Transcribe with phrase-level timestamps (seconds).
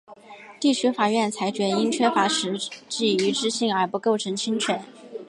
[0.59, 2.57] 地区法院裁决因缺乏实
[2.89, 4.83] 际一致性而不构成侵权。